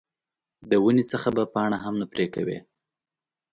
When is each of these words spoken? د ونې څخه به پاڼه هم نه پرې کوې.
د 0.69 0.71
ونې 0.83 1.03
څخه 1.11 1.29
به 1.35 1.43
پاڼه 1.53 1.77
هم 1.83 1.93
نه 2.01 2.05
پرې 2.11 2.25
کوې. 2.35 2.57